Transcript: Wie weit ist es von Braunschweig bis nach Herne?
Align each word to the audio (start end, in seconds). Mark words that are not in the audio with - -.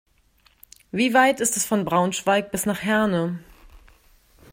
Wie 0.91 1.13
weit 1.13 1.41
ist 1.41 1.57
es 1.57 1.65
von 1.67 1.85
Braunschweig 1.85 2.49
bis 2.51 2.65
nach 2.65 2.81
Herne? 2.81 3.37